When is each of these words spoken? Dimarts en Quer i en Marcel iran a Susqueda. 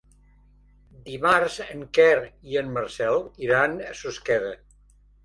Dimarts 1.09 1.57
en 1.65 1.83
Quer 1.97 2.13
i 2.53 2.57
en 2.63 2.71
Marcel 2.79 3.21
iran 3.49 3.77
a 3.89 3.93
Susqueda. 4.01 4.55